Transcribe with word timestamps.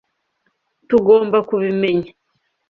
Tugomba 0.89 1.37
kubimenya. 1.49 2.11